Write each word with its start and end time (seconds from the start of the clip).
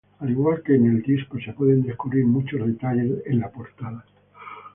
Al 0.17 0.31
igual 0.31 0.63
que 0.63 0.73
en 0.75 0.87
el 0.89 1.03
disco 1.03 1.37
se 1.39 1.53
pueden 1.53 1.83
descubrir 1.83 2.25
muchos 2.25 2.65
detalles 2.65 3.21
en 3.27 3.39
la 3.39 3.51
portada". 3.51 4.03